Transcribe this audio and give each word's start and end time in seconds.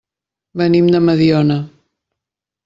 Venim 0.61 0.87
de 0.95 1.01
Mediona. 1.09 1.59